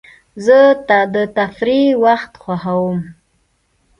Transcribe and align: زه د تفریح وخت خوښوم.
زه 0.45 0.59
د 1.15 1.15
تفریح 1.37 1.89
وخت 2.03 2.31
خوښوم. 2.43 2.99